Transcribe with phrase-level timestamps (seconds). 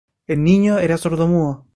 [0.25, 1.67] El niño era sordomudo.